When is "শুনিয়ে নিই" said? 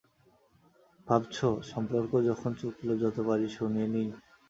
3.57-4.07